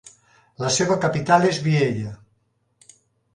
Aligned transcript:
La 0.63 0.71
seva 0.77 0.97
capital 1.03 1.45
és 1.51 1.59
Biella. 1.67 2.15